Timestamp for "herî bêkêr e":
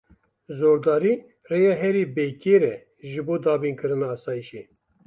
1.81-2.75